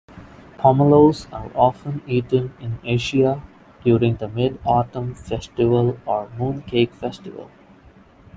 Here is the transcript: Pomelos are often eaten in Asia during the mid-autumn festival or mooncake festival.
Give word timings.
Pomelos 0.57 1.31
are 1.31 1.51
often 1.55 2.01
eaten 2.07 2.55
in 2.59 2.79
Asia 2.83 3.39
during 3.83 4.15
the 4.15 4.27
mid-autumn 4.27 5.13
festival 5.13 5.95
or 6.07 6.27
mooncake 6.39 6.95
festival. 6.95 7.51